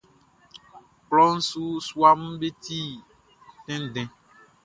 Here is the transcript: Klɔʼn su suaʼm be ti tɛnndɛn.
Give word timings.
Klɔʼn 1.07 1.35
su 1.49 1.61
suaʼm 1.87 2.21
be 2.39 2.47
ti 2.63 2.79
tɛnndɛn. 3.65 4.09